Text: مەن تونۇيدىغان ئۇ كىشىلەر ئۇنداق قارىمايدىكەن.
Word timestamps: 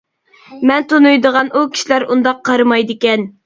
مەن 0.71 0.87
تونۇيدىغان 0.93 1.53
ئۇ 1.61 1.65
كىشىلەر 1.77 2.09
ئۇنداق 2.09 2.43
قارىمايدىكەن. 2.53 3.33